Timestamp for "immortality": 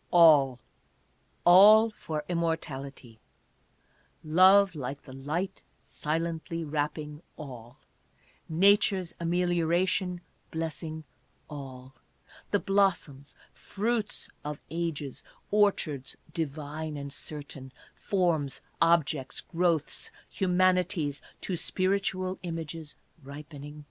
2.28-3.20